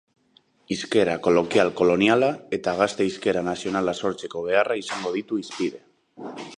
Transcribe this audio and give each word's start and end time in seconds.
Hizkera 0.75 1.17
kolokial-koloniala 1.27 2.31
eta 2.59 2.75
gazte 2.81 3.07
hizkera 3.11 3.45
nazionala 3.53 3.97
sortzeko 4.05 4.45
beharra 4.49 4.83
izango 4.85 5.17
ditu 5.21 5.43
hizpide. 5.45 5.89